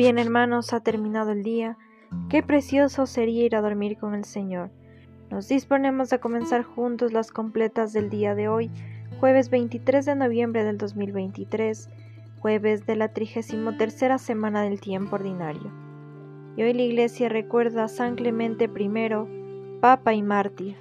Bien 0.00 0.18
hermanos, 0.18 0.72
ha 0.72 0.80
terminado 0.80 1.32
el 1.32 1.42
día. 1.42 1.76
Qué 2.30 2.42
precioso 2.42 3.04
sería 3.04 3.44
ir 3.44 3.54
a 3.54 3.60
dormir 3.60 3.98
con 3.98 4.14
el 4.14 4.24
Señor. 4.24 4.70
Nos 5.28 5.46
disponemos 5.46 6.14
a 6.14 6.18
comenzar 6.18 6.62
juntos 6.62 7.12
las 7.12 7.30
completas 7.30 7.92
del 7.92 8.08
día 8.08 8.34
de 8.34 8.48
hoy, 8.48 8.70
jueves 9.20 9.50
23 9.50 10.06
de 10.06 10.14
noviembre 10.14 10.64
del 10.64 10.78
2023, 10.78 11.90
jueves 12.38 12.86
de 12.86 12.96
la 12.96 13.12
33 13.12 14.18
semana 14.18 14.62
del 14.62 14.80
tiempo 14.80 15.16
ordinario. 15.16 15.70
Y 16.56 16.62
hoy 16.62 16.72
la 16.72 16.82
Iglesia 16.82 17.28
recuerda 17.28 17.84
a 17.84 17.88
San 17.88 18.14
Clemente 18.14 18.70
I, 18.74 19.80
Papa 19.82 20.14
y 20.14 20.22
Mártir. 20.22 20.78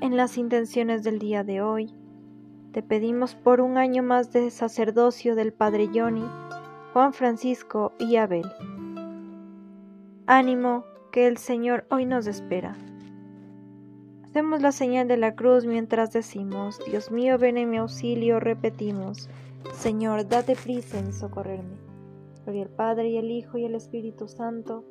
En 0.00 0.16
las 0.16 0.38
intenciones 0.38 1.02
del 1.02 1.18
día 1.18 1.44
de 1.44 1.60
hoy, 1.60 1.92
te 2.72 2.82
pedimos 2.82 3.34
por 3.34 3.60
un 3.60 3.76
año 3.76 4.02
más 4.02 4.32
de 4.32 4.50
sacerdocio 4.50 5.34
del 5.34 5.52
Padre 5.52 5.90
Johnny, 5.94 6.24
Juan 6.94 7.12
Francisco 7.12 7.90
y 7.98 8.14
Abel. 8.14 8.48
Ánimo, 10.28 10.84
que 11.10 11.26
el 11.26 11.38
Señor 11.38 11.86
hoy 11.90 12.06
nos 12.06 12.28
espera. 12.28 12.76
Hacemos 14.22 14.62
la 14.62 14.70
señal 14.70 15.08
de 15.08 15.16
la 15.16 15.34
cruz 15.34 15.66
mientras 15.66 16.12
decimos, 16.12 16.80
Dios 16.88 17.10
mío, 17.10 17.36
ven 17.36 17.58
en 17.58 17.68
mi 17.68 17.78
auxilio, 17.78 18.38
repetimos, 18.38 19.28
Señor, 19.72 20.28
date 20.28 20.54
prisa 20.54 21.00
en 21.00 21.12
socorrerme. 21.12 21.78
Gloria 22.44 22.62
al 22.62 22.70
Padre 22.70 23.08
y 23.08 23.18
al 23.18 23.28
Hijo 23.28 23.58
y 23.58 23.64
al 23.64 23.74
Espíritu 23.74 24.28
Santo, 24.28 24.84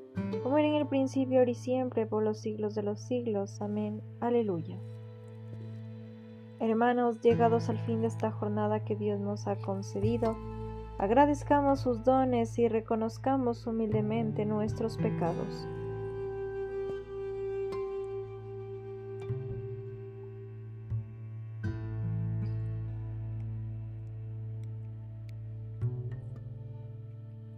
como 0.44 0.58
era 0.58 0.68
en 0.68 0.76
el 0.76 0.88
principio, 0.88 1.40
ahora 1.40 1.52
y 1.52 1.56
siempre, 1.56 2.06
por 2.06 2.22
los 2.22 2.38
siglos 2.38 2.76
de 2.76 2.84
los 2.84 3.00
siglos. 3.00 3.62
Amén. 3.62 4.02
Aleluya. 4.20 4.78
Hermanos, 6.60 7.22
llegados 7.22 7.70
al 7.70 7.80
fin 7.86 8.02
de 8.02 8.08
esta 8.08 8.30
jornada 8.30 8.84
que 8.84 8.98
Dios 8.98 9.22
nos 9.22 9.48
ha 9.48 9.56
concedido, 9.56 10.36
Agradezcamos 10.98 11.82
sus 11.82 12.04
dones 12.04 12.58
y 12.60 12.68
reconozcamos 12.68 13.66
humildemente 13.66 14.46
nuestros 14.46 14.98
pecados. 14.98 15.68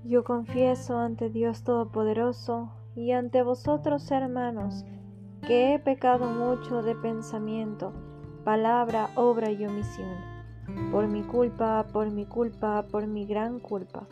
Yo 0.05 0.23
confieso 0.23 0.97
ante 0.97 1.29
Dios 1.29 1.63
Todopoderoso 1.63 2.71
y 2.95 3.11
ante 3.11 3.41
vosotros, 3.41 4.09
hermanos, 4.11 4.85
que 5.45 5.73
he 5.73 5.79
pecado 5.79 6.27
mucho 6.29 6.83
de 6.83 6.95
pensamiento, 6.95 7.91
palabra, 8.43 9.09
obra 9.15 9.51
y 9.51 9.65
omisión 9.65 10.34
por 10.91 11.07
mi 11.07 11.23
culpa, 11.23 11.85
por 11.91 12.11
mi 12.11 12.25
culpa, 12.25 12.85
por 12.87 13.07
mi 13.07 13.25
gran 13.25 13.59
culpa. 13.59 14.07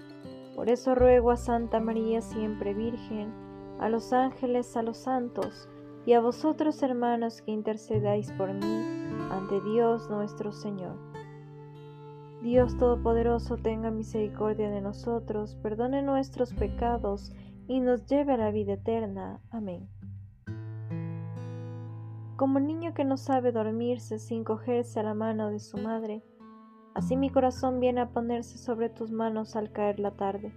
Por 0.55 0.69
eso 0.69 0.95
ruego 0.95 1.31
a 1.31 1.37
Santa 1.37 1.79
María 1.79 2.21
siempre 2.21 2.73
Virgen, 2.73 3.33
a 3.79 3.89
los 3.89 4.13
ángeles, 4.13 4.77
a 4.77 4.83
los 4.83 4.97
santos, 4.97 5.67
y 6.05 6.13
a 6.13 6.19
vosotros 6.19 6.83
hermanos 6.83 7.41
que 7.41 7.51
intercedáis 7.51 8.31
por 8.33 8.53
mí 8.53 8.83
ante 9.31 9.61
Dios 9.61 10.09
nuestro 10.09 10.51
Señor. 10.51 10.97
Dios 12.41 12.77
Todopoderoso 12.77 13.55
tenga 13.55 13.89
misericordia 13.89 14.69
de 14.69 14.81
nosotros, 14.81 15.55
perdone 15.63 16.01
nuestros 16.01 16.53
pecados 16.53 17.31
y 17.67 17.79
nos 17.79 18.05
lleve 18.05 18.33
a 18.33 18.37
la 18.37 18.51
vida 18.51 18.73
eterna. 18.73 19.39
Amén. 19.49 19.87
Como 22.35 22.59
niño 22.59 22.93
que 22.93 23.05
no 23.05 23.15
sabe 23.15 23.53
dormirse 23.53 24.19
sin 24.19 24.43
cogerse 24.43 24.99
a 24.99 25.03
la 25.03 25.13
mano 25.13 25.49
de 25.49 25.59
su 25.59 25.77
madre, 25.77 26.21
Así 26.93 27.17
mi 27.17 27.29
corazón 27.29 27.79
viene 27.79 28.01
a 28.01 28.09
ponerse 28.09 28.57
sobre 28.57 28.89
tus 28.89 29.11
manos 29.11 29.55
al 29.55 29.71
caer 29.71 29.99
la 29.99 30.11
tarde. 30.11 30.53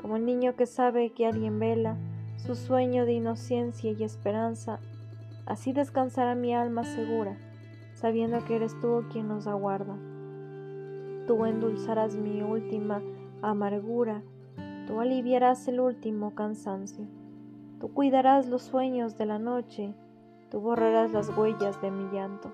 Como 0.00 0.16
el 0.16 0.26
niño 0.26 0.54
que 0.54 0.66
sabe 0.66 1.10
que 1.12 1.26
alguien 1.26 1.58
vela 1.58 1.96
su 2.36 2.54
sueño 2.54 3.06
de 3.06 3.14
inocencia 3.14 3.92
y 3.92 4.02
esperanza, 4.02 4.80
así 5.46 5.72
descansará 5.72 6.34
mi 6.34 6.54
alma 6.54 6.84
segura, 6.84 7.38
sabiendo 7.94 8.44
que 8.44 8.56
eres 8.56 8.78
tú 8.80 9.04
quien 9.10 9.28
nos 9.28 9.46
aguarda. 9.46 9.96
Tú 11.26 11.44
endulzarás 11.44 12.16
mi 12.16 12.42
última 12.42 13.02
amargura, 13.42 14.22
tú 14.86 15.00
aliviarás 15.00 15.68
el 15.68 15.80
último 15.80 16.34
cansancio, 16.34 17.06
tú 17.78 17.92
cuidarás 17.92 18.48
los 18.48 18.62
sueños 18.62 19.16
de 19.16 19.26
la 19.26 19.38
noche, 19.38 19.94
tú 20.50 20.60
borrarás 20.60 21.12
las 21.12 21.34
huellas 21.36 21.80
de 21.80 21.90
mi 21.90 22.10
llanto. 22.10 22.52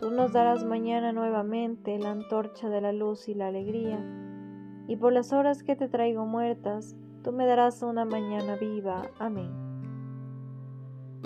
Tú 0.00 0.10
nos 0.10 0.32
darás 0.32 0.64
mañana 0.64 1.12
nuevamente 1.12 1.98
la 1.98 2.12
antorcha 2.12 2.70
de 2.70 2.80
la 2.80 2.90
luz 2.90 3.28
y 3.28 3.34
la 3.34 3.48
alegría, 3.48 4.02
y 4.88 4.96
por 4.96 5.12
las 5.12 5.30
horas 5.34 5.62
que 5.62 5.76
te 5.76 5.90
traigo 5.90 6.24
muertas, 6.24 6.96
tú 7.22 7.32
me 7.32 7.44
darás 7.44 7.82
una 7.82 8.06
mañana 8.06 8.56
viva. 8.56 9.02
Amén. 9.18 9.50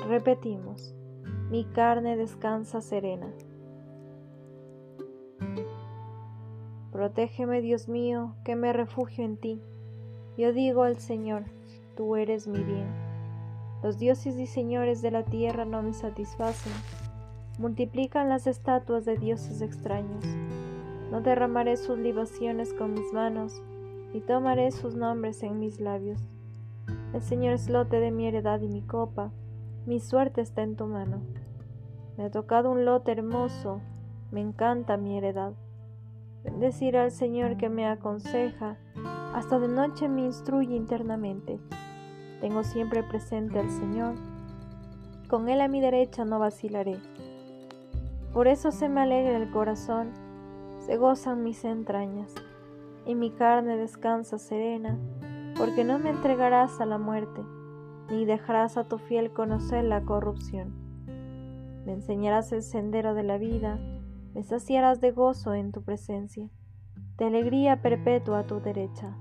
Repetimos, 0.09 0.93
mi 1.53 1.65
carne 1.67 2.17
descansa 2.17 2.81
serena. 2.81 3.33
Protégeme, 6.91 7.61
Dios 7.61 7.89
mío, 7.89 8.35
que 8.45 8.57
me 8.57 8.73
refugio 8.73 9.25
en 9.25 9.37
ti. 9.37 9.63
Yo 10.37 10.53
digo 10.53 10.83
al 10.83 10.97
Señor, 10.97 11.45
tú 11.97 12.17
eres 12.17 12.49
mi 12.49 12.59
bien. 12.59 12.89
Los 13.85 14.01
dioses 14.01 14.37
y 14.37 14.49
señores 14.49 15.01
de 15.01 15.13
la 15.13 15.25
tierra 15.25 15.65
no 15.65 15.81
me 15.81 15.93
satisfacen 15.93 16.73
multiplican 17.59 18.29
las 18.29 18.47
estatuas 18.47 19.05
de 19.05 19.17
dioses 19.17 19.61
extraños. 19.61 20.25
No 21.11 21.21
derramaré 21.21 21.77
sus 21.77 21.99
libaciones 21.99 22.73
con 22.73 22.95
mis 22.95 23.13
manos, 23.13 23.63
ni 24.13 24.21
tomaré 24.21 24.71
sus 24.73 24.95
nombres 24.95 25.43
en 25.43 25.59
mis 25.61 25.81
labios. 25.81 26.21
El 27.13 27.23
Señor 27.23 27.55
es 27.55 27.69
lote 27.69 28.01
de 28.01 28.11
mi 28.11 28.27
heredad 28.27 28.61
y 28.61 28.69
mi 28.69 28.83
copa, 28.83 29.31
mi 29.87 30.01
suerte 30.01 30.41
está 30.41 30.63
en 30.63 30.77
tu 30.77 30.87
mano. 30.87 31.21
Me 32.17 32.25
ha 32.25 32.31
tocado 32.31 32.71
un 32.71 32.85
lote 32.85 33.13
hermoso, 33.13 33.81
me 34.31 34.41
encanta 34.41 34.97
mi 34.97 35.17
heredad. 35.17 35.53
Bendecir 36.43 36.97
al 36.97 37.11
Señor 37.11 37.57
que 37.57 37.69
me 37.69 37.87
aconseja, 37.87 38.77
hasta 39.35 39.59
de 39.59 39.69
noche 39.69 40.09
me 40.09 40.23
instruye 40.23 40.75
internamente. 40.75 41.59
Tengo 42.41 42.65
siempre 42.65 43.03
presente 43.03 43.59
al 43.59 43.71
Señor, 43.71 44.15
con 45.29 45.49
Él 45.49 45.61
a 45.61 45.69
mi 45.69 45.81
derecha 45.81 46.25
no 46.25 46.39
vacilaré. 46.39 46.99
Por 48.35 48.49
eso 48.49 48.73
se 48.73 48.89
me 48.89 49.01
alegra 49.01 49.37
el 49.37 49.49
corazón, 49.53 50.11
se 50.81 50.97
gozan 50.97 51.45
mis 51.45 51.65
entrañas, 51.65 52.35
y 53.07 53.15
mi 53.15 53.31
carne 53.31 53.77
descansa 53.77 54.39
serena, 54.39 54.99
porque 55.57 55.85
no 55.85 56.01
me 56.01 56.11
entregarás 56.11 56.81
a 56.81 56.85
la 56.85 56.99
muerte, 56.99 57.43
ni 58.11 58.25
dejarás 58.25 58.77
a 58.77 58.89
tu 58.89 58.99
fiel 58.99 59.33
conocer 59.33 59.85
la 59.85 60.03
corrupción. 60.03 60.75
Me 61.87 61.93
enseñarás 61.93 62.51
el 62.51 62.63
sendero 62.63 63.15
de 63.15 63.23
la 63.23 63.39
vida, 63.39 63.79
me 64.35 64.43
saciarás 64.43 65.01
de 65.01 65.13
gozo 65.13 65.55
en 65.55 65.71
tu 65.71 65.85
presencia, 65.85 66.51
de 67.17 67.27
alegría 67.27 67.83
perpetua 67.83 68.41
a 68.41 68.47
tu 68.49 68.59
derecha. 68.59 69.17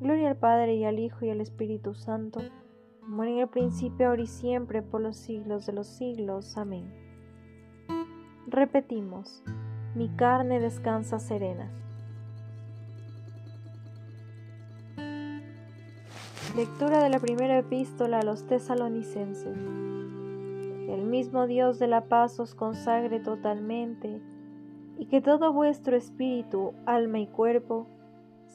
Gloria 0.00 0.30
al 0.30 0.36
Padre 0.38 0.74
y 0.74 0.84
al 0.84 0.98
Hijo 0.98 1.24
y 1.24 1.30
al 1.30 1.40
Espíritu 1.40 1.94
Santo, 1.94 2.40
como 3.00 3.22
en 3.22 3.38
el 3.38 3.48
principio, 3.48 4.08
ahora 4.08 4.22
y 4.22 4.26
siempre, 4.26 4.82
por 4.82 5.00
los 5.00 5.16
siglos 5.16 5.66
de 5.66 5.72
los 5.72 5.86
siglos. 5.86 6.56
Amén. 6.56 7.01
Repetimos, 8.48 9.40
mi 9.94 10.08
carne 10.08 10.58
descansa 10.58 11.20
serena. 11.20 11.70
Lectura 16.56 17.02
de 17.04 17.08
la 17.08 17.20
primera 17.20 17.56
epístola 17.56 18.18
a 18.18 18.24
los 18.24 18.46
tesalonicenses. 18.48 19.56
el 20.88 21.04
mismo 21.06 21.46
Dios 21.46 21.78
de 21.78 21.86
la 21.86 22.02
paz 22.08 22.40
os 22.40 22.54
consagre 22.54 23.20
totalmente, 23.20 24.20
y 24.98 25.06
que 25.06 25.20
todo 25.20 25.52
vuestro 25.52 25.96
espíritu, 25.96 26.74
alma 26.84 27.20
y 27.20 27.28
cuerpo 27.28 27.86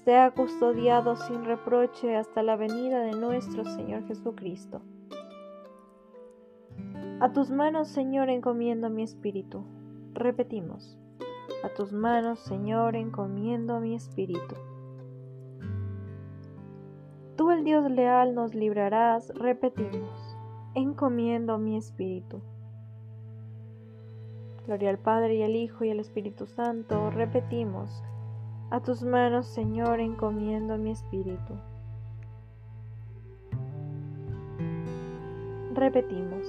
sea 0.04 0.32
custodiado 0.32 1.16
sin 1.16 1.46
reproche 1.46 2.18
hasta 2.18 2.44
la 2.44 2.58
venida 2.58 3.00
de 3.00 3.14
nuestro 3.14 3.64
Señor 3.64 4.06
Jesucristo. 4.06 4.82
A 7.20 7.32
tus 7.32 7.50
manos, 7.50 7.88
Señor, 7.88 8.30
encomiendo 8.30 8.90
mi 8.90 9.02
espíritu. 9.02 9.64
Repetimos, 10.18 10.98
a 11.64 11.70
tus 11.76 11.94
manos, 11.94 12.40
Señor, 12.40 12.96
encomiendo 12.96 13.80
mi 13.80 13.94
espíritu. 13.94 14.56
Tú, 17.36 17.52
el 17.52 17.64
Dios 17.64 17.92
leal, 17.92 18.34
nos 18.34 18.56
librarás. 18.56 19.32
Repetimos, 19.36 20.36
encomiendo 20.74 21.60
mi 21.60 21.78
espíritu. 21.78 22.42
Gloria 24.66 24.90
al 24.90 24.98
Padre 24.98 25.36
y 25.36 25.44
al 25.44 25.56
Hijo 25.56 25.84
y 25.84 25.92
al 25.92 26.00
Espíritu 26.00 26.48
Santo. 26.48 27.12
Repetimos, 27.12 28.04
a 28.72 28.82
tus 28.82 29.04
manos, 29.04 29.46
Señor, 29.46 30.00
encomiendo 30.00 30.80
mi 30.80 30.90
espíritu. 30.90 31.54
Repetimos, 35.76 36.48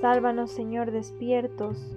sálvanos, 0.00 0.50
Señor, 0.50 0.90
despiertos 0.90 1.96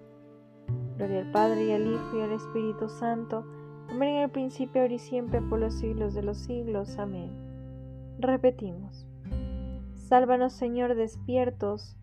Gloria 1.01 1.21
al 1.21 1.31
Padre 1.31 1.65
y 1.65 1.71
al 1.71 1.87
Hijo 1.87 2.15
y 2.15 2.21
al 2.21 2.31
Espíritu 2.31 2.87
Santo, 2.87 3.43
como 3.87 4.03
en 4.03 4.17
el 4.17 4.29
principio, 4.29 4.83
ahora 4.83 4.93
y 4.93 4.99
siempre, 4.99 5.41
por 5.41 5.57
los 5.57 5.73
siglos 5.73 6.13
de 6.13 6.21
los 6.21 6.37
siglos. 6.37 6.99
Amén. 6.99 7.31
Repetimos. 8.19 9.07
Sálvanos, 9.95 10.53
Señor, 10.53 10.93
despiertos 10.93 11.97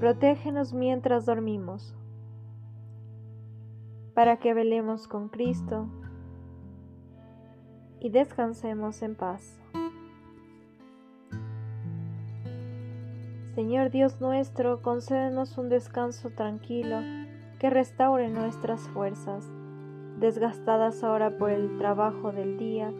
Protégenos 0.00 0.74
mientras 0.74 1.26
dormimos, 1.26 1.94
para 4.12 4.38
que 4.38 4.52
velemos 4.52 5.06
con 5.06 5.28
Cristo 5.28 5.86
y 8.00 8.10
descansemos 8.10 9.00
en 9.02 9.14
paz. 9.14 9.63
Señor 13.54 13.90
Dios 13.90 14.20
nuestro, 14.20 14.82
concédenos 14.82 15.58
un 15.58 15.68
descanso 15.68 16.30
tranquilo 16.30 16.98
que 17.60 17.70
restaure 17.70 18.28
nuestras 18.28 18.80
fuerzas, 18.88 19.48
desgastadas 20.18 21.04
ahora 21.04 21.38
por 21.38 21.50
el 21.50 21.78
trabajo 21.78 22.32
del 22.32 22.58
día. 22.58 22.92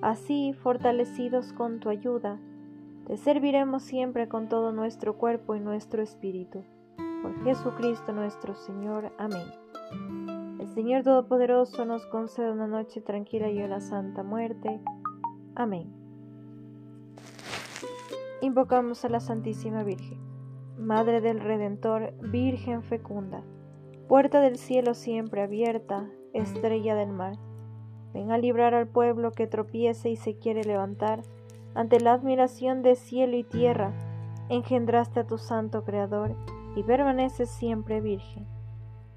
Así, 0.00 0.54
fortalecidos 0.54 1.52
con 1.52 1.78
tu 1.78 1.90
ayuda, 1.90 2.38
te 3.06 3.18
serviremos 3.18 3.82
siempre 3.82 4.28
con 4.28 4.48
todo 4.48 4.72
nuestro 4.72 5.18
cuerpo 5.18 5.54
y 5.54 5.60
nuestro 5.60 6.02
espíritu. 6.02 6.64
Por 7.22 7.44
Jesucristo 7.44 8.12
nuestro 8.12 8.54
Señor. 8.54 9.12
Amén. 9.18 9.46
El 10.58 10.68
Señor 10.68 11.02
Todopoderoso 11.02 11.84
nos 11.84 12.06
conceda 12.06 12.50
una 12.50 12.66
noche 12.66 13.02
tranquila 13.02 13.50
y 13.50 13.62
una 13.62 13.80
santa 13.80 14.22
muerte. 14.22 14.80
Amén. 15.54 15.95
Invocamos 18.56 19.04
a 19.04 19.10
la 19.10 19.20
Santísima 19.20 19.82
Virgen, 19.82 20.18
Madre 20.78 21.20
del 21.20 21.40
Redentor, 21.40 22.14
Virgen 22.22 22.82
fecunda, 22.82 23.42
puerta 24.08 24.40
del 24.40 24.56
cielo 24.56 24.94
siempre 24.94 25.42
abierta, 25.42 26.08
estrella 26.32 26.94
del 26.94 27.10
mar. 27.10 27.36
Ven 28.14 28.32
a 28.32 28.38
librar 28.38 28.72
al 28.72 28.88
pueblo 28.88 29.32
que 29.32 29.46
tropiece 29.46 30.08
y 30.08 30.16
se 30.16 30.38
quiere 30.38 30.64
levantar 30.64 31.20
ante 31.74 32.00
la 32.00 32.14
admiración 32.14 32.82
de 32.82 32.94
cielo 32.94 33.36
y 33.36 33.44
tierra, 33.44 33.92
engendraste 34.48 35.20
a 35.20 35.26
tu 35.26 35.36
santo 35.36 35.84
Creador 35.84 36.34
y 36.76 36.82
permaneces 36.82 37.50
siempre 37.50 38.00
virgen. 38.00 38.46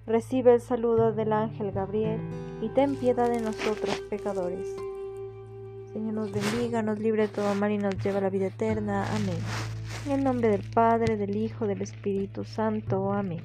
Recibe 0.05 0.53
el 0.53 0.59
saludo 0.59 1.13
del 1.13 1.31
ángel 1.31 1.71
Gabriel 1.71 2.19
y 2.61 2.67
ten 2.67 2.97
piedad 2.97 3.29
de 3.29 3.39
nosotros 3.39 4.01
pecadores. 4.09 4.75
Señor 5.93 6.13
nos 6.13 6.31
bendiga, 6.31 6.81
nos 6.81 6.99
libre 6.99 7.23
de 7.23 7.27
todo 7.29 7.55
mal 7.55 7.71
y 7.71 7.77
nos 7.77 7.97
lleva 8.03 8.19
a 8.19 8.21
la 8.21 8.29
vida 8.29 8.47
eterna. 8.47 9.05
Amén. 9.15 9.37
En 10.05 10.11
el 10.11 10.23
nombre 10.23 10.49
del 10.49 10.61
Padre, 10.61 11.17
del 11.17 11.35
Hijo, 11.35 11.67
del 11.67 11.81
Espíritu 11.81 12.43
Santo. 12.43 13.11
Amén. 13.11 13.43